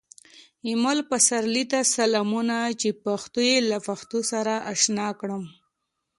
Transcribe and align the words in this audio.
ایمل 0.67 0.99
پسرلي 1.09 1.63
ته 1.71 1.79
سلامونه 1.95 2.57
چې 2.81 2.89
پښتو 3.05 3.39
یې 3.49 3.57
له 3.69 3.77
پښتو 3.87 4.19
سره 4.31 4.53
اشنا 4.73 5.07
کړم 5.19 5.43